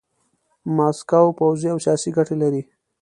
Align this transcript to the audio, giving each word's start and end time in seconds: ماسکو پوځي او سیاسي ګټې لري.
ماسکو 0.75 1.27
پوځي 1.37 1.67
او 1.73 1.79
سیاسي 1.85 2.09
ګټې 2.17 2.35
لري. 2.41 2.61